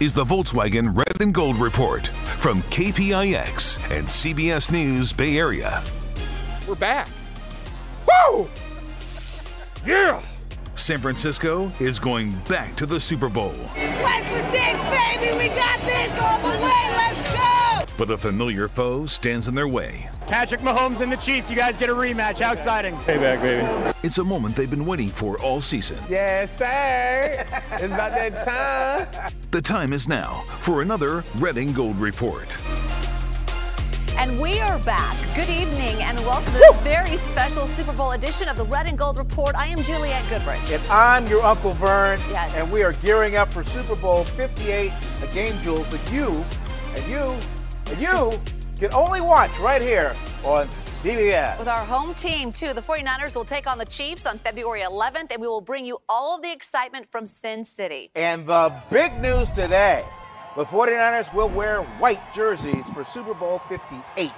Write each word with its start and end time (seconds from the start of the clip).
is 0.00 0.14
the 0.14 0.22
Volkswagen 0.22 0.96
Red 0.96 1.20
and 1.20 1.34
Gold 1.34 1.58
Report 1.58 2.06
from 2.36 2.62
KPIX 2.62 3.90
and 3.90 4.06
CBS 4.06 4.70
News 4.70 5.12
Bay 5.12 5.36
Area. 5.36 5.82
We're 6.68 6.76
back. 6.76 7.08
Woo! 8.06 8.48
Yeah! 9.84 10.22
San 10.76 11.00
Francisco 11.00 11.68
is 11.80 11.98
going 11.98 12.30
back 12.48 12.76
to 12.76 12.86
the 12.86 13.00
Super 13.00 13.28
Bowl. 13.28 13.54
Quest 13.74 14.26
for 14.28 14.42
six, 14.52 14.78
baby! 14.88 15.36
We 15.36 15.48
got 15.56 15.80
this 15.80 16.20
all 16.20 16.38
the 16.38 16.64
way! 16.64 16.77
Let's 17.98 18.06
go! 18.06 18.06
But 18.06 18.10
a 18.10 18.18
familiar 18.18 18.68
foe 18.68 19.06
stands 19.06 19.48
in 19.48 19.54
their 19.54 19.68
way. 19.68 20.08
Patrick 20.26 20.60
Mahomes 20.60 21.00
and 21.00 21.10
the 21.10 21.16
Chiefs, 21.16 21.50
you 21.50 21.56
guys 21.56 21.76
get 21.76 21.90
a 21.90 21.94
rematch. 21.94 22.40
How 22.40 22.52
exciting. 22.52 22.94
Payback, 22.96 23.42
baby. 23.42 23.98
It's 24.02 24.18
a 24.18 24.24
moment 24.24 24.56
they've 24.56 24.70
been 24.70 24.86
waiting 24.86 25.08
for 25.08 25.40
all 25.40 25.60
season. 25.60 25.98
Yes, 26.08 26.56
sir. 26.56 27.44
it's 27.72 27.86
about 27.86 28.12
that 28.12 28.44
time. 28.44 29.32
The 29.50 29.62
time 29.62 29.92
is 29.92 30.08
now 30.08 30.44
for 30.60 30.82
another 30.82 31.24
Red 31.36 31.56
and 31.56 31.74
Gold 31.74 31.98
Report. 31.98 32.58
And 34.16 34.40
we 34.40 34.58
are 34.60 34.78
back. 34.80 35.16
Good 35.36 35.48
evening 35.48 36.02
and 36.02 36.18
welcome 36.20 36.52
to 36.52 36.58
this 36.58 36.80
very 36.80 37.16
special 37.16 37.66
Super 37.66 37.92
Bowl 37.92 38.12
edition 38.12 38.48
of 38.48 38.56
the 38.56 38.64
Red 38.64 38.88
and 38.88 38.98
Gold 38.98 39.18
Report. 39.18 39.54
I 39.54 39.68
am 39.68 39.78
Juliette 39.78 40.28
Goodrich. 40.28 40.72
And 40.72 40.84
I'm 40.90 41.26
your 41.28 41.42
Uncle 41.42 41.72
Vern. 41.72 42.18
Yes. 42.30 42.52
And 42.54 42.70
we 42.70 42.82
are 42.82 42.92
gearing 42.92 43.36
up 43.36 43.52
for 43.52 43.62
Super 43.62 43.96
Bowl 43.96 44.24
58, 44.24 44.92
a 45.22 45.26
game, 45.28 45.56
Jules, 45.62 45.88
that 45.90 46.12
you 46.12 46.44
and 46.96 47.06
you 47.10 47.57
and 47.90 48.00
you 48.00 48.40
can 48.78 48.92
only 48.94 49.20
watch 49.20 49.56
right 49.58 49.82
here 49.82 50.14
on 50.44 50.66
CBS. 50.68 51.58
With 51.58 51.68
our 51.68 51.84
home 51.84 52.14
team, 52.14 52.52
too, 52.52 52.72
the 52.72 52.82
49ers 52.82 53.34
will 53.34 53.44
take 53.44 53.66
on 53.66 53.78
the 53.78 53.84
Chiefs 53.84 54.26
on 54.26 54.38
February 54.38 54.80
11th, 54.80 55.32
and 55.32 55.40
we 55.40 55.48
will 55.48 55.60
bring 55.60 55.84
you 55.84 55.98
all 56.08 56.36
of 56.36 56.42
the 56.42 56.52
excitement 56.52 57.10
from 57.10 57.26
Sin 57.26 57.64
City. 57.64 58.10
And 58.14 58.46
the 58.46 58.72
big 58.90 59.20
news 59.20 59.50
today 59.50 60.04
the 60.56 60.64
49ers 60.64 61.32
will 61.32 61.48
wear 61.48 61.82
white 62.00 62.20
jerseys 62.34 62.88
for 62.88 63.04
Super 63.04 63.32
Bowl 63.32 63.60
58. 63.68 64.32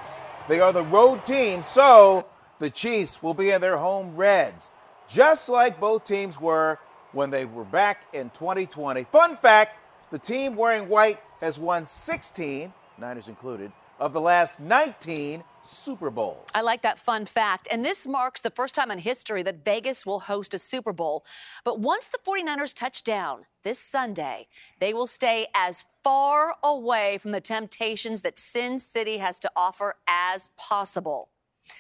They 0.48 0.60
are 0.60 0.72
the 0.72 0.82
road 0.82 1.24
team, 1.24 1.62
so 1.62 2.26
the 2.58 2.68
Chiefs 2.68 3.22
will 3.22 3.32
be 3.32 3.50
in 3.50 3.62
their 3.62 3.78
home 3.78 4.16
reds, 4.16 4.68
just 5.08 5.48
like 5.48 5.80
both 5.80 6.04
teams 6.04 6.38
were 6.38 6.78
when 7.12 7.30
they 7.30 7.46
were 7.46 7.64
back 7.64 8.04
in 8.12 8.28
2020. 8.30 9.04
Fun 9.04 9.36
fact 9.36 9.76
the 10.10 10.18
team 10.18 10.56
wearing 10.56 10.88
white 10.90 11.20
has 11.40 11.58
won 11.58 11.86
16, 11.86 12.72
Niners 13.00 13.28
included, 13.28 13.72
of 13.98 14.12
the 14.12 14.20
last 14.20 14.60
19 14.60 15.42
Super 15.62 16.10
Bowls. 16.10 16.46
I 16.54 16.62
like 16.62 16.82
that 16.82 16.98
fun 16.98 17.26
fact. 17.26 17.68
And 17.70 17.84
this 17.84 18.06
marks 18.06 18.40
the 18.40 18.50
first 18.50 18.74
time 18.74 18.90
in 18.90 18.98
history 18.98 19.42
that 19.42 19.64
Vegas 19.64 20.06
will 20.06 20.20
host 20.20 20.54
a 20.54 20.58
Super 20.58 20.92
Bowl. 20.92 21.24
But 21.64 21.80
once 21.80 22.08
the 22.08 22.18
49ers 22.26 22.74
touch 22.74 23.04
down 23.04 23.44
this 23.62 23.78
Sunday, 23.78 24.48
they 24.78 24.94
will 24.94 25.06
stay 25.06 25.46
as 25.54 25.84
far 26.02 26.54
away 26.62 27.18
from 27.18 27.32
the 27.32 27.40
temptations 27.40 28.22
that 28.22 28.38
Sin 28.38 28.78
City 28.80 29.18
has 29.18 29.38
to 29.40 29.50
offer 29.54 29.96
as 30.08 30.48
possible. 30.56 31.28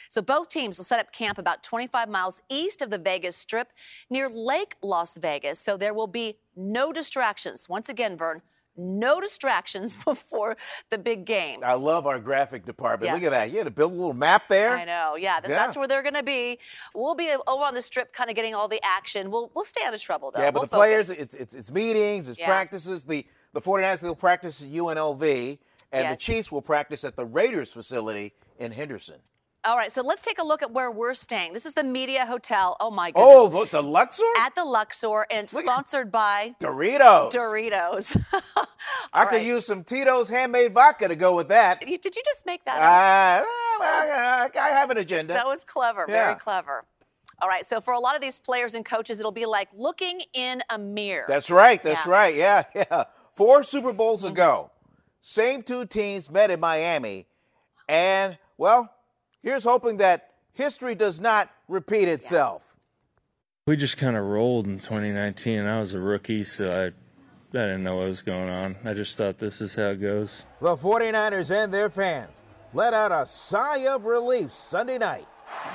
So 0.08 0.20
both 0.20 0.48
teams 0.48 0.78
will 0.78 0.84
set 0.84 1.00
up 1.00 1.12
camp 1.12 1.38
about 1.38 1.62
25 1.62 2.08
miles 2.08 2.42
east 2.50 2.82
of 2.82 2.90
the 2.90 2.98
Vegas 2.98 3.36
Strip 3.36 3.72
near 4.10 4.28
Lake 4.28 4.76
Las 4.82 5.16
Vegas. 5.16 5.58
So 5.58 5.76
there 5.76 5.94
will 5.94 6.06
be 6.06 6.36
no 6.54 6.92
distractions. 6.92 7.68
Once 7.68 7.88
again, 7.88 8.16
Vern, 8.16 8.42
no 8.80 9.20
distractions 9.20 9.96
before 10.04 10.56
the 10.90 10.98
big 10.98 11.24
game. 11.24 11.60
I 11.62 11.74
love 11.74 12.06
our 12.06 12.18
graphic 12.18 12.64
department. 12.64 13.08
Yeah. 13.08 13.14
Look 13.14 13.22
at 13.24 13.30
that. 13.30 13.50
You 13.50 13.58
had 13.58 13.64
to 13.64 13.70
build 13.70 13.92
a 13.92 13.94
little 13.94 14.14
map 14.14 14.48
there. 14.48 14.76
I 14.76 14.84
know, 14.84 15.16
yeah, 15.16 15.40
this, 15.40 15.50
Yeah. 15.50 15.56
that's 15.56 15.76
where 15.76 15.86
they're 15.86 16.02
going 16.02 16.14
to 16.14 16.22
be. 16.22 16.58
We'll 16.94 17.14
be 17.14 17.30
over 17.46 17.64
on 17.64 17.74
the 17.74 17.82
strip, 17.82 18.12
kind 18.12 18.30
of 18.30 18.36
getting 18.36 18.54
all 18.54 18.68
the 18.68 18.80
action. 18.82 19.30
We'll 19.30 19.50
we'll 19.54 19.64
stay 19.64 19.82
out 19.86 19.94
of 19.94 20.00
trouble 20.00 20.30
though. 20.30 20.40
Yeah, 20.40 20.50
but 20.50 20.60
We'll 20.62 20.68
the 20.68 20.76
players, 20.76 21.10
it's, 21.10 21.34
it's 21.34 21.54
it's 21.54 21.70
meetings, 21.70 22.28
it's 22.28 22.38
Yeah. 22.38 22.46
practices. 22.46 23.04
The 23.04 23.26
the 23.52 23.60
49ers 23.60 24.00
they'll 24.00 24.14
practice 24.14 24.62
at 24.62 24.68
UNLV, 24.68 25.58
and 25.92 26.04
Yes. 26.04 26.18
the 26.18 26.22
Chiefs 26.22 26.52
will 26.52 26.62
practice 26.62 27.04
at 27.04 27.16
the 27.16 27.24
Raiders 27.24 27.72
facility 27.72 28.32
in 28.58 28.72
Henderson. 28.72 29.16
All 29.62 29.76
right, 29.76 29.92
so 29.92 30.00
let's 30.02 30.22
take 30.24 30.38
a 30.38 30.42
look 30.42 30.62
at 30.62 30.70
where 30.72 30.90
we're 30.90 31.12
staying. 31.12 31.52
This 31.52 31.66
is 31.66 31.74
the 31.74 31.84
Media 31.84 32.24
Hotel. 32.24 32.78
Oh 32.80 32.90
my 32.90 33.10
goodness. 33.10 33.28
Oh, 33.30 33.44
look, 33.46 33.68
the 33.70 33.82
Luxor 33.82 34.22
At 34.38 34.54
the 34.54 34.64
Luxor, 34.64 35.26
and 35.30 35.44
it's 35.44 35.52
Look 35.52 35.66
at- 35.66 35.70
sponsored 35.70 36.10
by 36.10 36.54
Doritos. 36.60 37.30
Doritos. 37.30 38.16
I 39.12 39.26
could 39.26 39.36
right. 39.36 39.44
use 39.46 39.66
some 39.66 39.84
Tito's 39.84 40.30
handmade 40.30 40.72
vodka 40.72 41.08
to 41.08 41.14
go 41.16 41.36
with 41.36 41.48
that. 41.48 41.80
Did 41.80 41.90
you 41.90 42.22
just 42.24 42.46
make 42.46 42.64
that 42.64 42.78
Uh, 42.80 43.42
up? 43.42 43.46
I, 43.82 44.50
I 44.58 44.68
have 44.70 44.90
an 44.90 44.96
agenda. 44.96 45.34
That 45.34 45.46
was 45.46 45.62
clever, 45.64 46.06
Yeah. 46.08 46.24
very 46.28 46.38
clever. 46.40 46.86
All 47.42 47.48
right, 47.48 47.66
so 47.66 47.82
for 47.82 47.92
a 47.92 48.00
lot 48.00 48.14
of 48.14 48.22
these 48.22 48.38
players 48.38 48.72
and 48.72 48.82
coaches, 48.82 49.20
it'll 49.20 49.30
be 49.30 49.44
like 49.46 49.68
looking 49.76 50.22
in 50.32 50.62
a 50.70 50.78
mirror. 50.78 51.26
That's 51.28 51.50
right. 51.50 51.82
That's 51.82 51.98
Yeah. 51.98 52.02
Mm-hmm. 52.02 52.10
right. 52.10 52.34
Yeah, 52.34 52.62
yeah. 52.74 53.04
Four 53.34 53.62
Super 53.62 53.92
Bowls 53.92 54.24
ago, 54.24 54.70
same 55.20 55.62
two 55.62 55.84
teams 55.84 56.30
met 56.30 56.50
in 56.50 56.60
Miami, 56.60 57.26
and 57.88 58.38
well, 58.56 58.90
here's 59.42 59.64
hoping 59.64 59.98
that 59.98 60.30
history 60.52 60.94
does 60.94 61.20
not 61.20 61.50
repeat 61.68 62.08
itself. 62.08 62.62
We 63.66 63.76
just 63.76 63.98
kind 63.98 64.16
of 64.16 64.24
rolled 64.24 64.66
in 64.66 64.78
2019. 64.78 65.64
I 65.64 65.78
was 65.78 65.94
a 65.94 66.00
rookie, 66.00 66.44
so 66.44 66.70
I, 66.70 66.86
I 66.86 66.92
didn't 67.52 67.82
know 67.82 67.96
what 67.96 68.06
was 68.06 68.22
going 68.22 68.48
on. 68.48 68.76
I 68.84 68.94
just 68.94 69.16
thought 69.16 69.38
this 69.38 69.60
is 69.60 69.74
how 69.74 69.88
it 69.88 70.00
goes. 70.00 70.44
The 70.60 70.76
49ers 70.76 71.50
and 71.50 71.72
their 71.72 71.90
fans 71.90 72.42
let 72.72 72.94
out 72.94 73.12
a 73.12 73.26
sigh 73.26 73.86
of 73.86 74.04
relief 74.04 74.52
Sunday 74.52 74.98
night. 74.98 75.26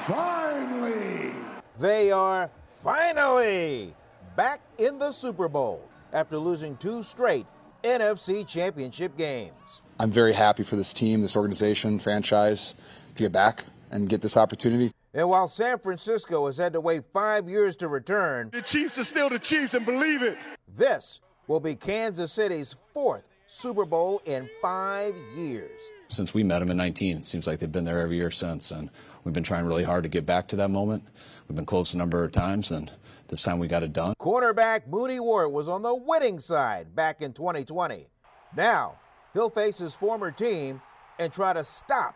Finally! 0.03 1.31
They 1.79 2.11
are 2.11 2.49
finally 2.83 3.93
back 4.35 4.61
in 4.77 4.97
the 4.97 5.11
Super 5.11 5.47
Bowl 5.47 5.87
after 6.13 6.37
losing 6.37 6.77
two 6.77 7.03
straight 7.03 7.45
NFC 7.83 8.47
championship 8.47 9.17
games. 9.17 9.81
I'm 9.99 10.11
very 10.11 10.33
happy 10.33 10.63
for 10.63 10.75
this 10.75 10.93
team, 10.93 11.21
this 11.21 11.35
organization, 11.37 11.99
franchise 11.99 12.75
to 13.15 13.23
get 13.23 13.31
back 13.31 13.65
and 13.91 14.07
get 14.09 14.21
this 14.21 14.37
opportunity. 14.37 14.91
And 15.13 15.29
while 15.29 15.47
San 15.47 15.79
Francisco 15.79 16.47
has 16.47 16.57
had 16.57 16.73
to 16.73 16.81
wait 16.81 17.03
five 17.13 17.47
years 17.49 17.75
to 17.77 17.87
return, 17.87 18.49
The 18.51 18.61
Chiefs 18.61 18.97
are 18.99 19.05
still 19.05 19.29
the 19.29 19.39
Chiefs 19.39 19.73
and 19.73 19.85
believe 19.85 20.21
it. 20.21 20.37
this 20.75 21.21
will 21.47 21.59
be 21.59 21.75
Kansas 21.75 22.31
City's 22.33 22.75
fourth 22.93 23.23
Super 23.47 23.85
Bowl 23.85 24.21
in 24.25 24.49
five 24.61 25.15
years. 25.35 25.79
since 26.07 26.33
we 26.33 26.43
met 26.43 26.59
them 26.59 26.69
in 26.71 26.77
19. 26.77 27.17
It 27.17 27.25
seems 27.25 27.47
like 27.47 27.59
they've 27.59 27.71
been 27.71 27.85
there 27.85 27.99
every 27.99 28.17
year 28.17 28.31
since, 28.31 28.71
and 28.71 28.89
we've 29.23 29.33
been 29.33 29.43
trying 29.43 29.65
really 29.65 29.83
hard 29.83 30.03
to 30.03 30.09
get 30.09 30.25
back 30.25 30.47
to 30.49 30.55
that 30.57 30.69
moment. 30.69 31.03
We've 31.47 31.55
been 31.55 31.65
close 31.65 31.93
a 31.93 31.97
number 31.97 32.23
of 32.23 32.31
times, 32.31 32.71
and 32.71 32.91
this 33.29 33.41
time 33.43 33.57
we 33.59 33.67
got 33.67 33.83
it 33.83 33.93
done. 33.93 34.15
Quarterback 34.17 34.87
Mooney 34.87 35.19
Ward 35.19 35.51
was 35.51 35.67
on 35.67 35.81
the 35.81 35.95
winning 35.95 36.39
side 36.39 36.95
back 36.95 37.21
in 37.21 37.33
2020. 37.33 38.07
Now, 38.55 38.99
he'll 39.33 39.49
face 39.49 39.77
his 39.77 39.93
former 39.95 40.31
team 40.31 40.81
and 41.19 41.31
try 41.31 41.53
to 41.53 41.63
stop 41.63 42.15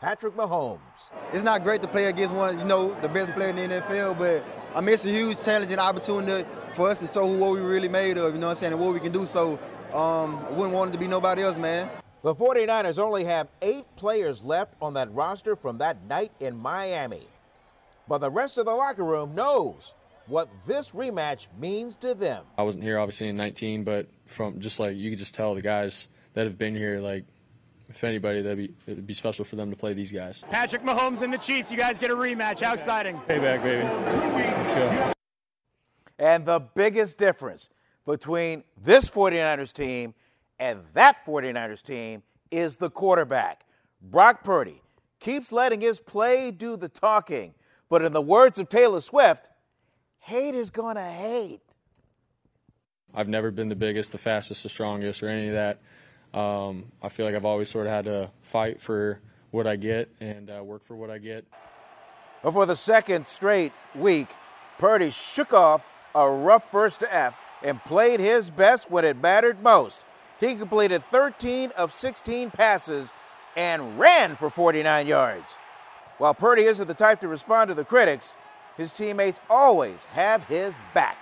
Patrick 0.00 0.34
Mahomes. 0.34 0.80
It's 1.32 1.44
not 1.44 1.62
great 1.62 1.82
to 1.82 1.88
play 1.88 2.06
against 2.06 2.32
one, 2.32 2.58
you 2.58 2.64
know, 2.64 2.98
the 3.02 3.08
best 3.08 3.32
player 3.32 3.50
in 3.50 3.56
the 3.56 3.82
NFL, 3.82 4.18
but 4.18 4.42
I 4.74 4.80
mean, 4.80 4.94
it's 4.94 5.04
a 5.04 5.10
huge 5.10 5.42
challenge 5.42 5.70
and 5.70 5.80
opportunity 5.80 6.48
for 6.74 6.88
us 6.88 7.00
to 7.00 7.06
show 7.06 7.26
who 7.26 7.36
what 7.36 7.52
we 7.52 7.60
really 7.60 7.88
made 7.88 8.16
of, 8.16 8.32
you 8.32 8.40
know 8.40 8.46
what 8.46 8.52
I'm 8.52 8.58
saying, 8.58 8.72
and 8.72 8.80
what 8.80 8.94
we 8.94 9.00
can 9.00 9.12
do. 9.12 9.26
So 9.26 9.58
um, 9.92 10.42
I 10.46 10.50
wouldn't 10.52 10.72
want 10.72 10.90
it 10.90 10.92
to 10.94 10.98
be 10.98 11.06
nobody 11.06 11.42
else, 11.42 11.58
man. 11.58 11.90
The 12.22 12.34
49ers 12.34 12.98
only 12.98 13.24
have 13.24 13.48
eight 13.60 13.84
players 13.96 14.42
left 14.42 14.74
on 14.80 14.94
that 14.94 15.12
roster 15.12 15.54
from 15.54 15.78
that 15.78 16.02
night 16.04 16.32
in 16.40 16.56
Miami. 16.56 17.26
But 18.08 18.18
the 18.18 18.30
rest 18.30 18.56
of 18.56 18.64
the 18.64 18.74
locker 18.74 19.04
room 19.04 19.34
knows 19.34 19.92
what 20.26 20.48
this 20.66 20.92
rematch 20.92 21.46
means 21.58 21.96
to 21.96 22.14
them. 22.14 22.44
I 22.56 22.62
wasn't 22.62 22.84
here 22.84 22.98
obviously 22.98 23.28
in 23.28 23.36
19, 23.36 23.84
but 23.84 24.08
from 24.24 24.60
just 24.60 24.80
like 24.80 24.96
you 24.96 25.10
could 25.10 25.18
just 25.18 25.34
tell 25.34 25.54
the 25.54 25.62
guys 25.62 26.08
that 26.32 26.44
have 26.44 26.56
been 26.56 26.74
here, 26.74 27.00
like 27.00 27.24
if 27.90 28.04
anybody, 28.04 28.40
that'd 28.40 28.56
be 28.56 28.72
it'd 28.86 29.06
be 29.06 29.14
special 29.14 29.44
for 29.44 29.56
them 29.56 29.70
to 29.70 29.76
play 29.76 29.92
these 29.92 30.12
guys. 30.12 30.44
Patrick 30.48 30.82
Mahomes 30.82 31.22
and 31.22 31.32
the 31.32 31.38
Chiefs, 31.38 31.70
you 31.70 31.76
guys 31.76 31.98
get 31.98 32.10
a 32.10 32.16
rematch. 32.16 32.60
How 32.60 32.72
exciting. 32.72 33.16
Payback, 33.28 33.62
baby. 33.62 33.82
Let's 33.84 34.72
go. 34.72 35.12
And 36.18 36.46
the 36.46 36.60
biggest 36.60 37.18
difference 37.18 37.68
between 38.06 38.62
this 38.80 39.10
49ers 39.10 39.72
team 39.72 40.14
and 40.58 40.80
that 40.94 41.24
49ers 41.26 41.82
team 41.82 42.22
is 42.50 42.76
the 42.76 42.90
quarterback. 42.90 43.64
Brock 44.00 44.44
Purdy 44.44 44.82
keeps 45.18 45.50
letting 45.50 45.80
his 45.80 46.00
play 46.00 46.50
do 46.50 46.76
the 46.76 46.88
talking. 46.88 47.54
But 47.88 48.02
in 48.02 48.12
the 48.12 48.22
words 48.22 48.58
of 48.58 48.68
Taylor 48.68 49.00
Swift, 49.00 49.50
hate 50.20 50.54
is 50.54 50.70
going 50.70 50.94
to 50.96 51.02
hate. 51.02 51.62
I've 53.12 53.28
never 53.28 53.50
been 53.50 53.68
the 53.68 53.74
biggest, 53.74 54.12
the 54.12 54.18
fastest, 54.18 54.62
the 54.62 54.68
strongest, 54.68 55.22
or 55.22 55.28
any 55.28 55.48
of 55.48 55.54
that. 55.54 55.80
Um, 56.32 56.86
I 57.02 57.08
feel 57.08 57.26
like 57.26 57.34
I've 57.34 57.44
always 57.44 57.68
sort 57.68 57.86
of 57.86 57.92
had 57.92 58.04
to 58.04 58.30
fight 58.40 58.80
for 58.80 59.20
what 59.50 59.66
I 59.66 59.76
get 59.76 60.10
and 60.20 60.50
uh, 60.50 60.62
work 60.62 60.84
for 60.84 60.94
what 60.94 61.10
I 61.10 61.18
get. 61.18 61.44
But 62.42 62.52
for 62.52 62.66
the 62.66 62.76
second 62.76 63.26
straight 63.26 63.72
week, 63.94 64.28
Purdy 64.78 65.10
shook 65.10 65.52
off 65.52 65.92
a 66.14 66.28
rough 66.30 66.70
first 66.70 67.00
to 67.00 67.14
F 67.14 67.36
and 67.62 67.82
played 67.84 68.20
his 68.20 68.50
best 68.50 68.90
when 68.90 69.04
it 69.04 69.20
mattered 69.20 69.62
most. 69.62 70.00
He 70.38 70.54
completed 70.54 71.04
13 71.04 71.70
of 71.76 71.92
16 71.92 72.50
passes 72.50 73.12
and 73.56 73.98
ran 73.98 74.36
for 74.36 74.48
49 74.48 75.06
yards. 75.06 75.56
While 76.18 76.34
Purdy 76.34 76.62
isn't 76.62 76.86
the 76.86 76.94
type 76.94 77.20
to 77.20 77.28
respond 77.28 77.68
to 77.68 77.74
the 77.74 77.84
critics, 77.84 78.36
his 78.76 78.92
teammates 78.92 79.40
always 79.50 80.06
have 80.06 80.44
his 80.44 80.78
back. 80.94 81.18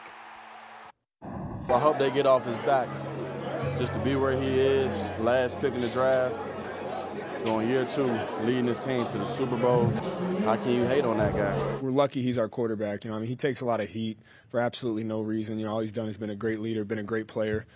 I 1.69 1.79
hope 1.79 1.99
they 1.99 2.11
get 2.11 2.27
off 2.27 2.45
his 2.45 2.57
back. 2.59 2.89
Just 3.79 3.93
to 3.93 3.99
be 4.01 4.17
where 4.17 4.39
he 4.39 4.49
is, 4.49 4.93
last 5.21 5.59
pick 5.61 5.73
in 5.73 5.81
the 5.81 5.89
draft, 5.89 6.35
going 7.45 7.69
year 7.69 7.85
two, 7.85 8.11
leading 8.45 8.67
his 8.67 8.81
team 8.81 9.07
to 9.07 9.19
the 9.19 9.27
Super 9.27 9.57
Bowl. 9.57 9.87
How 10.45 10.57
can 10.57 10.71
you 10.71 10.85
hate 10.85 11.05
on 11.05 11.19
that 11.19 11.35
guy? 11.35 11.57
We're 11.81 11.93
lucky 11.93 12.21
he's 12.21 12.39
our 12.39 12.49
quarterback. 12.49 13.05
You 13.05 13.11
know, 13.11 13.17
I 13.17 13.21
mean, 13.21 13.29
he 13.29 13.37
takes 13.37 13.61
a 13.61 13.65
lot 13.65 13.81
of 13.81 13.89
heat 13.89 14.19
for 14.49 14.59
absolutely 14.59 15.05
no 15.05 15.21
reason. 15.21 15.59
You 15.59 15.67
know, 15.67 15.75
all 15.75 15.81
he's 15.81 15.93
done 15.93 16.07
has 16.07 16.17
been 16.17 16.31
a 16.31 16.35
great 16.37 16.59
leader, 16.59 16.85
been 16.85 16.99
a 16.99 17.05
great 17.05 17.29
player, 17.29 17.67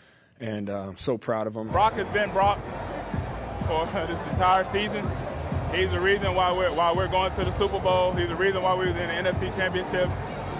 and 0.41 0.69
uh, 0.69 0.89
I'm 0.89 0.97
so 0.97 1.17
proud 1.17 1.47
of 1.47 1.55
him. 1.55 1.69
Brock 1.69 1.95
has 1.95 2.07
been 2.13 2.33
Brock 2.33 2.59
for 3.67 3.87
this 4.07 4.29
entire 4.31 4.65
season. 4.65 5.09
He's 5.73 5.91
the 5.91 6.01
reason 6.01 6.35
why 6.35 6.53
we're 6.53 6.75
why 6.75 6.93
we're 6.93 7.09
going 7.09 7.33
to 7.33 7.45
the 7.45 7.53
Super 7.53 7.79
Bowl. 7.79 8.13
He's 8.13 8.29
the 8.29 8.37
reason 8.37 8.61
why 8.61 8.75
we 8.75 8.87
was 8.87 8.97
in 8.97 9.25
the 9.25 9.31
NFC 9.31 9.55
Championship. 9.55 10.11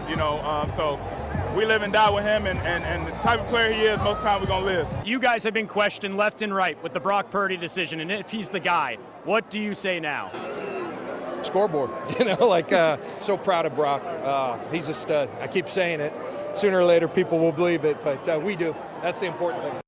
You 0.09 0.17
know, 0.17 0.41
um, 0.41 0.71
so 0.77 1.01
we 1.57 1.67
live 1.67 1.83
and 1.83 1.93
die 1.93 2.11
with 2.11 2.25
him, 2.25 2.47
and, 2.47 2.59
and, 2.61 2.85
and 2.85 3.07
the 3.07 3.11
type 3.23 3.41
of 3.41 3.47
player 3.49 3.73
he 3.73 3.83
is, 3.83 3.99
most 3.99 4.23
time 4.23 4.41
we're 4.41 4.47
going 4.47 4.65
to 4.65 4.67
live. 4.67 4.89
You 5.05 5.19
guys 5.19 5.45
have 5.45 5.53
been 5.53 5.67
questioned 5.67 6.17
left 6.17 6.41
and 6.41 6.55
right 6.55 6.83
with 6.83 6.93
the 6.95 7.01
Brock 7.01 7.31
Purdy 7.31 7.57
decision, 7.57 8.01
and 8.01 8.11
if 8.11 8.31
he's 8.31 8.49
the 8.49 8.61
guy, 8.61 8.97
what 9.25 9.51
do 9.51 9.61
you 9.61 9.75
say 9.75 10.01
now? 10.01 10.31
Scoreboard, 11.43 11.91
you 12.19 12.25
know, 12.25 12.47
like 12.47 12.73
uh, 12.73 12.97
so 13.19 13.37
proud 13.37 13.67
of 13.67 13.75
Brock. 13.75 14.03
Uh, 14.05 14.59
he's 14.71 14.89
a 14.89 14.95
stud. 14.95 15.29
I 15.41 15.47
keep 15.47 15.69
saying 15.69 16.01
it. 16.01 16.13
Sooner 16.55 16.79
or 16.79 16.85
later, 16.85 17.09
people 17.09 17.39
will 17.39 17.53
believe 17.53 17.85
it, 17.85 18.03
but 18.03 18.29
uh, 18.29 18.41
we 18.43 18.57
do. 18.57 18.75
That's 19.03 19.21
the 19.21 19.27
important 19.27 19.63
thing. 19.65 19.81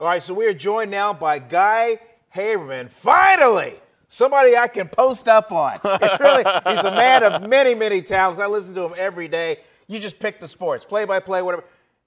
All 0.00 0.06
right, 0.08 0.22
so 0.22 0.34
we 0.34 0.46
are 0.46 0.54
joined 0.54 0.90
now 0.90 1.12
by 1.12 1.38
Guy 1.38 2.00
Haberman. 2.34 2.90
Finally, 2.90 3.74
somebody 4.08 4.56
I 4.56 4.68
can 4.68 4.88
post 4.88 5.28
up 5.28 5.52
on. 5.52 5.78
It's 5.84 6.20
really, 6.20 6.44
he's 6.68 6.84
a 6.84 6.90
man 6.90 7.22
of 7.22 7.48
many, 7.48 7.74
many 7.74 8.02
talents. 8.02 8.40
I 8.40 8.46
listen 8.46 8.74
to 8.74 8.82
him 8.86 8.94
every 8.96 9.28
day. 9.28 9.58
You 9.86 10.00
just 10.00 10.18
pick 10.18 10.40
the 10.40 10.48
sports, 10.48 10.84
play 10.84 11.04
by 11.04 11.20
play, 11.20 11.42
whatever. 11.42 11.64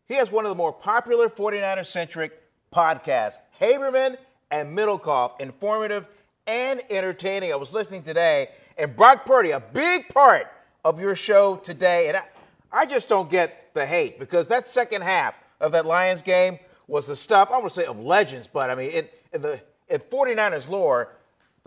He 0.07 0.15
has 0.15 0.31
one 0.31 0.45
of 0.45 0.50
the 0.50 0.56
more 0.56 0.74
popular 0.74 1.29
49er 1.29 1.85
centric 1.85 2.41
podcasts, 2.74 3.39
Haberman 3.59 4.18
and 4.50 4.77
Middlekauff, 4.77 5.39
informative 5.39 6.07
and 6.45 6.81
entertaining. 6.89 7.51
I 7.51 7.56
was 7.57 7.74
listening 7.74 8.03
today, 8.03 8.50
and 8.77 8.95
Brock 8.95 9.25
Purdy, 9.25 9.51
a 9.51 9.59
big 9.59 10.09
part 10.09 10.47
of 10.85 11.00
your 11.00 11.15
show 11.15 11.57
today. 11.57 12.07
And 12.07 12.18
I, 12.18 12.24
I 12.71 12.85
just 12.85 13.09
don't 13.09 13.29
get 13.29 13.74
the 13.74 13.85
hate 13.85 14.19
because 14.19 14.47
that 14.47 14.68
second 14.68 15.03
half 15.03 15.39
of 15.59 15.74
that 15.74 15.85
Lions 15.85 16.21
game 16.21 16.59
was 16.88 17.07
the 17.07 17.15
stuff, 17.15 17.50
I 17.51 17.62
to 17.62 17.69
say 17.69 17.85
of 17.85 18.00
legends, 18.00 18.47
but 18.47 18.69
I 18.69 18.75
mean, 18.75 18.91
in, 18.91 19.07
in 19.33 19.41
the 19.41 19.62
in 19.89 20.00
49ers 20.00 20.69
lore, 20.69 21.13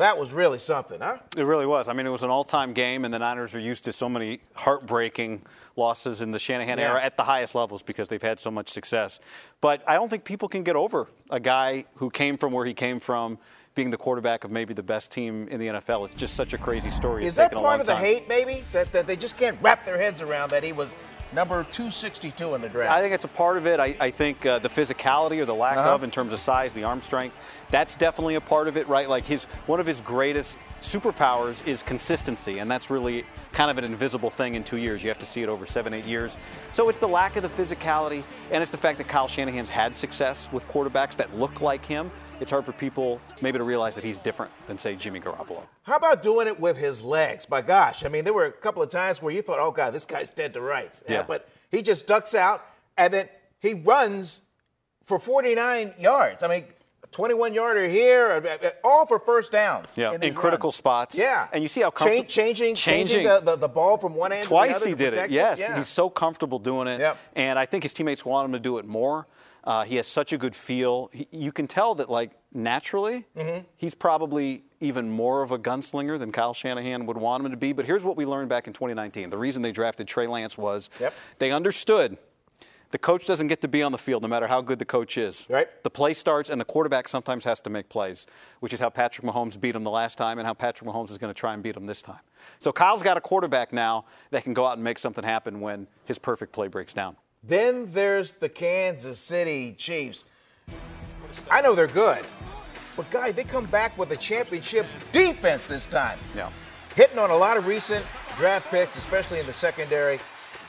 that 0.00 0.18
was 0.18 0.32
really 0.32 0.58
something, 0.58 1.00
huh? 1.00 1.18
It 1.36 1.44
really 1.44 1.66
was. 1.66 1.88
I 1.88 1.92
mean, 1.92 2.06
it 2.06 2.10
was 2.10 2.22
an 2.22 2.30
all-time 2.30 2.72
game, 2.72 3.04
and 3.04 3.14
the 3.14 3.18
Niners 3.18 3.54
are 3.54 3.60
used 3.60 3.84
to 3.84 3.92
so 3.92 4.08
many 4.08 4.40
heartbreaking 4.54 5.42
losses 5.76 6.20
in 6.20 6.30
the 6.30 6.38
Shanahan 6.38 6.78
Yeah. 6.78 6.90
era 6.90 7.02
at 7.02 7.16
the 7.16 7.24
highest 7.24 7.54
levels 7.54 7.82
because 7.82 8.08
they've 8.08 8.20
had 8.22 8.38
so 8.38 8.50
much 8.50 8.68
success. 8.68 9.20
But 9.60 9.82
I 9.88 9.94
don't 9.94 10.08
think 10.08 10.24
people 10.24 10.48
can 10.48 10.62
get 10.62 10.76
over 10.76 11.08
a 11.30 11.40
guy 11.40 11.84
who 11.96 12.10
came 12.10 12.36
from 12.36 12.52
where 12.52 12.66
he 12.66 12.74
came 12.74 13.00
from, 13.00 13.38
being 13.74 13.90
the 13.90 13.96
quarterback 13.96 14.42
of 14.44 14.50
maybe 14.50 14.74
the 14.74 14.82
best 14.82 15.12
team 15.12 15.46
in 15.48 15.60
the 15.60 15.68
NFL. 15.68 16.04
It's 16.06 16.14
just 16.14 16.34
such 16.34 16.52
a 16.54 16.58
crazy 16.58 16.90
story. 16.90 17.22
Is 17.22 17.28
It's 17.28 17.36
that 17.36 17.52
a 17.52 17.60
part 17.60 17.78
of 17.80 17.86
the 17.86 17.92
time. 17.92 18.02
hate, 18.02 18.28
maybe? 18.28 18.64
That, 18.72 18.92
that 18.92 19.06
they 19.06 19.16
just 19.16 19.36
can't 19.38 19.56
wrap 19.62 19.86
their 19.86 19.96
heads 19.96 20.22
around 20.22 20.50
that 20.50 20.64
he 20.64 20.72
was 20.72 20.96
number 21.32 21.64
262 21.64 22.54
in 22.54 22.60
the 22.60 22.68
draft? 22.68 22.90
I 22.92 23.00
think 23.00 23.14
it's 23.14 23.24
a 23.24 23.28
part 23.28 23.56
of 23.56 23.66
it. 23.66 23.80
I, 23.80 23.94
I 24.00 24.10
think 24.10 24.44
uh, 24.46 24.58
the 24.58 24.68
physicality 24.68 25.40
or 25.40 25.44
the 25.44 25.54
lack 25.54 25.76
Uh-huh. 25.76 25.94
of 25.94 26.02
in 26.02 26.10
terms 26.10 26.32
of 26.32 26.38
size, 26.38 26.72
the 26.72 26.84
arm 26.84 27.00
strength, 27.02 27.36
that's 27.70 27.96
definitely 27.96 28.34
a 28.34 28.40
part 28.40 28.68
of 28.68 28.76
it, 28.76 28.88
right? 28.88 29.08
Like 29.08 29.24
his 29.24 29.44
one 29.66 29.80
of 29.80 29.86
his 29.86 30.00
greatest 30.00 30.58
superpowers 30.80 31.66
is 31.66 31.82
consistency, 31.82 32.58
and 32.58 32.70
that's 32.70 32.90
really 32.90 33.24
kind 33.52 33.70
of 33.70 33.78
an 33.78 33.84
invisible 33.84 34.30
thing 34.30 34.54
in 34.54 34.64
two 34.64 34.76
years. 34.78 35.02
You 35.02 35.08
have 35.10 35.18
to 35.18 35.26
see 35.26 35.42
it 35.42 35.48
over 35.48 35.66
seven, 35.66 35.92
eight 35.94 36.06
years. 36.06 36.36
So 36.72 36.88
it's 36.88 36.98
the 36.98 37.08
lack 37.08 37.36
of 37.36 37.42
the 37.42 37.48
physicality, 37.48 38.22
and 38.50 38.62
it's 38.62 38.72
the 38.72 38.78
fact 38.78 38.98
that 38.98 39.06
Kyle 39.08 39.28
Shanahan's 39.28 39.68
had 39.68 39.94
success 39.94 40.50
with 40.52 40.66
quarterbacks 40.68 41.16
that 41.16 41.36
look 41.38 41.60
like 41.60 41.84
him. 41.84 42.10
It's 42.40 42.50
hard 42.50 42.64
for 42.64 42.72
people 42.72 43.20
maybe 43.42 43.58
to 43.58 43.64
realize 43.64 43.94
that 43.94 44.04
he's 44.04 44.18
different 44.18 44.50
than 44.66 44.78
say 44.78 44.96
Jimmy 44.96 45.20
Garoppolo. 45.20 45.62
How 45.82 45.96
about 45.96 46.22
doing 46.22 46.46
it 46.46 46.58
with 46.58 46.78
his 46.78 47.02
legs? 47.02 47.48
My 47.50 47.60
gosh, 47.60 48.02
I 48.04 48.08
mean, 48.08 48.24
there 48.24 48.32
were 48.32 48.46
a 48.46 48.52
couple 48.52 48.82
of 48.82 48.88
times 48.88 49.20
where 49.20 49.32
you 49.32 49.42
thought, 49.42 49.58
oh, 49.58 49.70
God, 49.70 49.92
this 49.92 50.06
guy's 50.06 50.30
dead 50.30 50.54
to 50.54 50.62
rights. 50.62 51.02
Uh, 51.02 51.12
yeah. 51.12 51.22
But 51.22 51.48
he 51.70 51.82
just 51.82 52.06
ducks 52.06 52.34
out, 52.34 52.64
and 52.96 53.12
then 53.12 53.28
he 53.60 53.74
runs 53.74 54.40
for 55.04 55.18
49 55.18 55.94
yards. 55.98 56.42
I 56.42 56.48
mean, 56.48 56.64
21 57.12 57.54
yarder 57.54 57.88
here, 57.88 58.42
uh, 58.44 58.66
uh, 58.66 58.70
all 58.84 59.04
for 59.06 59.18
first 59.18 59.50
downs. 59.52 59.96
Yeah, 59.98 60.12
in, 60.14 60.22
in, 60.22 60.34
critical 60.34 60.68
runs. 60.68 60.76
spots. 60.76 61.18
Yeah. 61.18 61.48
and 61.52 61.62
you 61.62 61.68
see 61.68 61.80
how 61.80 61.90
comfortable 61.90 62.24
changing, 62.24 62.74
changing, 62.74 62.74
changing 62.76 63.24
the, 63.24 63.40
the, 63.40 63.56
the 63.56 63.68
ball 63.68 63.98
from 63.98 64.14
one 64.14 64.32
end 64.32 64.42
to 64.44 64.48
the 64.48 64.54
Twice 64.54 64.76
other 64.76 64.88
he 64.88 64.94
did 64.94 65.14
it. 65.14 65.30
Yes, 65.30 65.58
Yeah. 65.58 65.76
he's 65.76 65.88
so 65.88 66.08
comfortable 66.08 66.58
doing 66.58 66.86
it. 66.86 67.00
Yep. 67.00 67.16
And 67.34 67.58
I 67.58 67.66
think 67.66 67.82
his 67.82 67.92
teammates 67.92 68.24
want 68.24 68.46
him 68.46 68.52
to 68.52 68.60
do 68.60 68.78
it 68.78 68.84
more. 68.86 69.26
Uh, 69.64 69.84
he 69.84 69.96
has 69.96 70.06
such 70.06 70.32
a 70.32 70.38
good 70.38 70.54
feel. 70.56 71.10
He, 71.12 71.26
you 71.30 71.52
can 71.52 71.66
tell 71.66 71.94
that, 71.96 72.08
like 72.08 72.30
naturally, 72.52 73.26
Mhm. 73.36 73.64
he's 73.76 73.94
probably 73.94 74.64
even 74.80 75.10
more 75.10 75.42
of 75.42 75.52
a 75.52 75.58
gunslinger 75.58 76.18
than 76.18 76.32
Kyle 76.32 76.54
Shanahan 76.54 77.04
would 77.06 77.18
want 77.18 77.44
him 77.44 77.50
to 77.50 77.56
be. 77.58 77.72
But 77.72 77.84
here's 77.84 78.02
what 78.04 78.16
we 78.16 78.24
learned 78.24 78.48
back 78.48 78.66
in 78.66 78.72
2019: 78.72 79.28
the 79.28 79.36
reason 79.36 79.60
they 79.60 79.72
drafted 79.72 80.08
Trey 80.08 80.26
Lance 80.26 80.56
was 80.56 80.88
Yep. 80.98 81.12
they 81.38 81.50
understood. 81.50 82.16
The 82.90 82.98
coach 82.98 83.24
doesn't 83.24 83.46
get 83.46 83.60
to 83.60 83.68
be 83.68 83.84
on 83.84 83.92
the 83.92 83.98
field 83.98 84.22
no 84.22 84.28
matter 84.28 84.48
how 84.48 84.60
good 84.60 84.80
the 84.80 84.84
coach 84.84 85.16
is. 85.16 85.46
Right. 85.48 85.68
The 85.84 85.90
play 85.90 86.12
starts, 86.12 86.50
and 86.50 86.60
the 86.60 86.64
quarterback 86.64 87.08
sometimes 87.08 87.44
has 87.44 87.60
to 87.60 87.70
make 87.70 87.88
plays, 87.88 88.26
which 88.58 88.72
is 88.72 88.80
how 88.80 88.90
Patrick 88.90 89.24
Mahomes 89.24 89.60
beat 89.60 89.76
him 89.76 89.84
the 89.84 89.90
last 89.90 90.18
time 90.18 90.38
and 90.38 90.46
how 90.46 90.54
Patrick 90.54 90.90
Mahomes 90.90 91.10
is 91.10 91.18
going 91.18 91.32
to 91.32 91.38
try 91.38 91.54
and 91.54 91.62
beat 91.62 91.76
him 91.76 91.86
this 91.86 92.02
time. 92.02 92.18
So 92.58 92.72
Kyle's 92.72 93.02
got 93.02 93.16
a 93.16 93.20
quarterback 93.20 93.72
now 93.72 94.06
that 94.30 94.42
can 94.42 94.54
go 94.54 94.66
out 94.66 94.74
and 94.74 94.82
make 94.82 94.98
something 94.98 95.22
happen 95.22 95.60
when 95.60 95.86
his 96.04 96.18
perfect 96.18 96.52
play 96.52 96.66
breaks 96.66 96.92
down. 96.92 97.16
Then 97.44 97.92
there's 97.92 98.32
the 98.32 98.48
Kansas 98.48 99.20
City 99.20 99.72
Chiefs. 99.72 100.24
I 101.48 101.62
know 101.62 101.76
they're 101.76 101.86
good, 101.86 102.26
but 102.96 103.08
guy, 103.10 103.30
they 103.30 103.44
come 103.44 103.66
back 103.66 103.96
with 103.96 104.10
a 104.10 104.16
championship 104.16 104.86
defense 105.12 105.68
this 105.68 105.86
time. 105.86 106.18
Yeah. 106.34 106.50
Hitting 106.96 107.18
on 107.18 107.30
a 107.30 107.36
lot 107.36 107.56
of 107.56 107.68
recent 107.68 108.04
draft 108.36 108.66
picks, 108.66 108.96
especially 108.96 109.38
in 109.38 109.46
the 109.46 109.52
secondary. 109.52 110.18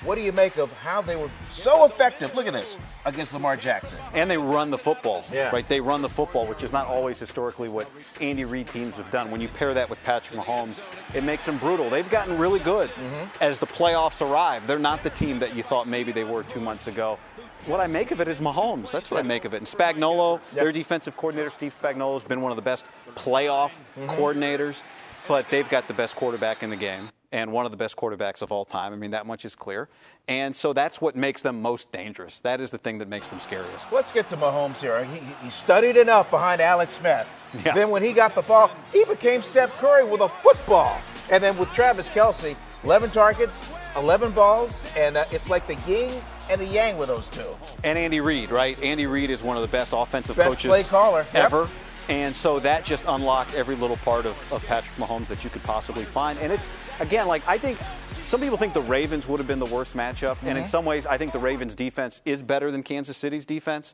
What 0.04 0.16
do 0.16 0.22
you 0.22 0.32
make 0.32 0.58
of 0.58 0.72
how 0.74 1.02
they 1.04 1.16
were 1.16 1.30
so 1.44 1.86
effective? 1.86 2.34
Look 2.34 2.48
at 2.48 2.54
this 2.54 2.78
against 3.06 3.34
Lamar 3.34 3.56
Jackson. 3.56 4.00
And 4.14 4.30
they 4.32 4.38
run 4.38 4.72
the 4.72 4.78
football, 4.78 5.24
Yeah. 5.32 5.52
right? 5.52 5.68
They 5.68 5.80
run 5.80 6.02
the 6.02 6.10
football, 6.10 6.48
which 6.48 6.64
is 6.64 6.72
not 6.72 6.88
always 6.88 7.20
historically 7.20 7.70
what 7.70 7.88
Andy 8.20 8.44
Reid 8.46 8.68
teams 8.68 8.96
have 8.96 9.12
done. 9.12 9.30
When 9.30 9.42
you 9.42 9.48
pair 9.48 9.74
that 9.76 9.90
with 9.90 10.02
Patrick 10.04 10.40
Mahomes, 10.40 10.82
it 11.14 11.24
makes 11.24 11.46
them 11.46 11.58
brutal. 11.60 11.90
They've 11.90 12.10
gotten 12.10 12.38
really 12.38 12.60
good 12.60 12.90
Mm-hmm. 12.92 13.44
as 13.44 13.60
the 13.60 13.68
playoffs 13.68 14.28
arrive. 14.28 14.66
They're 14.66 14.80
not 14.80 15.04
the 15.04 15.10
team 15.12 15.38
that 15.40 15.56
you 15.56 15.62
thought 15.64 15.88
maybe 15.88 16.12
they 16.12 16.24
were 16.24 16.44
two 16.44 16.60
months 16.62 16.88
ago. 16.88 17.20
What 17.68 17.80
I 17.80 17.86
make 17.88 18.10
of 18.10 18.20
it 18.22 18.28
is 18.28 18.40
Mahomes. 18.40 18.90
That's 18.92 19.12
what 19.12 19.20
I 19.20 19.24
make 19.24 19.46
of 19.46 19.54
it. 19.54 19.58
And 19.58 19.68
Spagnuolo, 19.68 20.40
their 20.52 20.72
defensive 20.72 21.16
coordinator, 21.16 21.52
Steve 21.52 21.78
Spagnuolo, 21.80 22.14
has 22.14 22.24
been 22.24 22.42
one 22.42 22.52
of 22.52 22.56
the 22.56 22.62
best 22.64 22.86
playoff 23.16 23.74
Mm-hmm. 24.00 24.10
coordinators, 24.10 24.82
but 25.28 25.48
they've 25.52 25.70
got 25.70 25.88
the 25.88 25.94
best 25.94 26.16
quarterback 26.16 26.64
in 26.64 26.70
the 26.72 26.76
game 26.76 27.10
and 27.32 27.52
one 27.52 27.66
of 27.66 27.72
the 27.72 27.78
best 27.78 27.96
quarterbacks 27.96 28.42
of 28.42 28.52
all 28.52 28.66
time. 28.66 28.94
I 28.94 28.96
mean, 28.96 29.12
that 29.12 29.26
much 29.26 29.46
is 29.46 29.56
clear. 29.56 29.88
And 30.28 30.56
so 30.56 30.74
that's 30.74 31.00
what 31.00 31.16
makes 31.16 31.42
them 31.42 31.62
most 31.62 31.92
dangerous. 31.92 32.40
That 32.40 32.60
is 32.62 32.72
the 32.72 32.78
thing 32.78 32.98
that 33.00 33.08
makes 33.08 33.30
them 33.30 33.40
scariest. 33.40 33.92
Let's 33.92 34.12
get 34.12 34.30
to 34.30 34.38
Mahomes 34.38 34.82
here. 34.82 35.04
He, 35.06 35.20
he 35.44 35.50
studied 35.50 35.98
enough 35.98 36.30
behind 36.30 36.62
Alex 36.62 36.94
Smith. 36.94 37.28
Yeah. 37.66 37.74
Then 37.74 37.90
when 37.90 38.04
he 38.04 38.14
got 38.14 38.36
the 38.36 38.42
ball, 38.42 38.72
he 38.92 39.04
became 39.06 39.42
Steph 39.42 39.78
Curry 39.78 40.06
with 40.06 40.22
a 40.22 40.30
football. 40.30 41.00
And 41.30 41.44
then 41.44 41.58
with 41.58 41.72
Travis 41.72 42.10
Kelce, 42.10 42.56
11 42.84 43.12
targets, 43.12 43.66
11 43.96 44.32
balls, 44.32 44.84
and 44.98 45.18
uh, 45.18 45.24
it's 45.32 45.50
like 45.50 45.68
the 45.68 45.78
yin 45.90 46.22
and 46.50 46.60
the 46.60 46.66
yang 46.66 46.98
with 46.98 47.08
those 47.08 47.30
two. 47.30 47.56
And 47.84 47.98
Andy 47.98 48.20
Reid, 48.20 48.52
right? 48.52 48.82
Andy 48.82 49.06
Reid 49.06 49.30
is 49.30 49.44
one 49.44 49.56
of 49.56 49.62
the 49.62 49.68
best 49.68 49.94
offensive 49.96 50.36
Best 50.36 50.50
coaches 50.50 50.70
play 50.70 50.84
caller. 50.84 51.26
Yep. 51.34 51.70
And 52.10 52.36
so 52.36 52.60
that 52.60 52.84
just 52.84 53.06
unlocked 53.08 53.54
every 53.54 53.76
little 53.76 53.98
part 53.98 54.26
of, 54.26 54.36
of 54.52 54.64
Patrick 54.64 54.96
Mahomes 54.98 55.28
that 55.28 55.44
you 55.44 55.50
could 55.50 55.64
possibly 55.64 56.04
find. 56.04 56.38
And 56.40 56.52
it's, 56.52 56.70
again, 57.00 57.28
like 57.28 57.48
I 57.48 57.58
think 57.58 57.80
some 58.24 58.42
people 58.42 58.58
think 58.58 58.74
the 58.74 58.82
Ravens 58.82 59.28
would 59.28 59.40
have 59.40 59.48
been 59.48 59.60
the 59.60 59.66
worst 59.66 59.96
matchup. 59.96 60.38
And 60.44 60.58
in 60.58 60.66
some 60.66 60.86
ways, 60.86 61.06
I 61.06 61.18
think 61.18 61.32
the 61.32 61.40
Ravens' 61.40 61.76
defense 61.76 62.22
is 62.26 62.44
better 62.44 62.72
than 62.72 62.84
Kansas 62.84 63.18
City's 63.18 63.46
defense. 63.46 63.94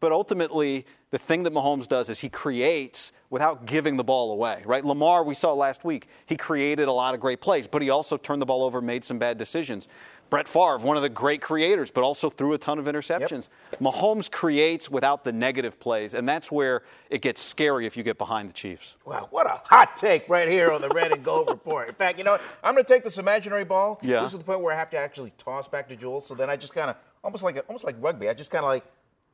But 0.00 0.12
ultimately, 0.12 0.86
the 1.10 1.18
thing 1.18 1.42
that 1.42 1.52
Mahomes 1.52 1.86
does 1.86 2.08
is 2.08 2.20
he 2.20 2.30
creates 2.30 3.12
without 3.28 3.66
giving 3.66 3.98
the 3.98 4.04
ball 4.04 4.32
away, 4.32 4.62
right? 4.64 4.84
Lamar, 4.84 5.22
we 5.22 5.34
saw 5.34 5.52
last 5.52 5.84
week, 5.84 6.08
he 6.24 6.36
created 6.36 6.88
a 6.88 6.92
lot 6.92 7.14
of 7.14 7.20
great 7.20 7.40
plays, 7.40 7.66
but 7.66 7.82
he 7.82 7.90
also 7.90 8.16
turned 8.16 8.40
the 8.40 8.46
ball 8.46 8.64
over, 8.64 8.80
made 8.80 9.04
some 9.04 9.18
bad 9.18 9.36
decisions. 9.36 9.88
Brett 10.30 10.48
Favre, 10.48 10.78
one 10.78 10.96
of 10.96 11.02
the 11.02 11.08
great 11.08 11.42
creators, 11.42 11.90
but 11.90 12.02
also 12.04 12.30
threw 12.30 12.52
a 12.54 12.58
ton 12.58 12.78
of 12.78 12.86
interceptions. 12.86 13.48
Mahomes 13.80 14.30
creates 14.30 14.88
without 14.88 15.24
the 15.24 15.32
negative 15.32 15.78
plays, 15.80 16.14
and 16.14 16.28
that's 16.28 16.50
where 16.50 16.82
it 17.10 17.20
gets 17.20 17.42
scary 17.42 17.84
if 17.84 17.96
you 17.96 18.02
get 18.02 18.16
behind 18.16 18.48
the 18.48 18.52
Chiefs. 18.52 18.96
Wow, 19.04 19.26
what 19.30 19.46
a 19.46 19.60
hot 19.64 19.96
take 19.96 20.28
right 20.28 20.48
here 20.48 20.70
on 20.70 20.80
the 20.80 20.88
Red 20.88 21.12
and 21.12 21.24
Gold 21.24 21.48
Report. 21.48 21.88
In 21.88 21.94
fact, 21.94 22.18
you 22.18 22.24
know 22.24 22.32
what? 22.32 22.42
I'm 22.62 22.74
going 22.74 22.84
to 22.84 22.92
take 22.92 23.02
this 23.02 23.18
imaginary 23.18 23.64
ball. 23.64 23.98
Yeah. 24.02 24.22
This 24.22 24.32
is 24.32 24.38
the 24.38 24.44
point 24.44 24.60
where 24.60 24.72
I 24.72 24.78
have 24.78 24.90
to 24.90 24.98
actually 24.98 25.32
toss 25.36 25.66
back 25.66 25.88
to 25.88 25.96
Jules. 25.96 26.26
So 26.26 26.34
then 26.34 26.48
I 26.48 26.56
just 26.56 26.72
kind 26.72 26.90
of, 26.90 26.96
almost 27.24 27.42
like 27.42 27.62
almost 27.68 27.84
like 27.84 27.96
rugby, 27.98 28.28
I 28.28 28.34
just 28.34 28.50
kind 28.50 28.64
of 28.64 28.68
like 28.68 28.84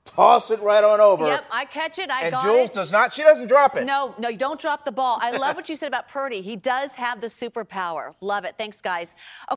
toss 0.04 0.52
it 0.52 0.60
right 0.60 0.84
on 0.84 1.00
over. 1.00 1.26
Yep, 1.26 1.44
I 1.50 1.64
catch 1.64 1.98
it. 1.98 2.10
I 2.10 2.22
and 2.22 2.30
got 2.30 2.44
Jules 2.44 2.70
it. 2.70 2.74
does 2.74 2.92
not. 2.92 3.12
She 3.12 3.22
doesn't 3.22 3.48
drop 3.48 3.76
it. 3.76 3.84
No, 3.84 4.14
no, 4.18 4.28
you 4.28 4.36
don't 4.36 4.60
drop 4.60 4.84
the 4.84 4.92
ball. 4.92 5.18
I 5.20 5.32
love 5.32 5.56
what 5.56 5.68
you 5.68 5.74
said 5.74 5.88
about 5.88 6.08
Purdy. 6.08 6.40
He 6.42 6.54
does 6.54 6.94
have 6.94 7.20
the 7.20 7.26
superpower. 7.26 8.14
Love 8.20 8.44
it. 8.44 8.54
Thanks, 8.56 8.80
guys. 8.80 9.16